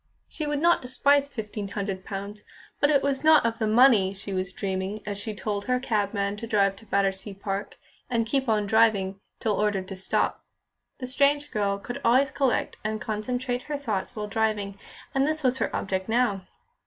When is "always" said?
12.03-12.31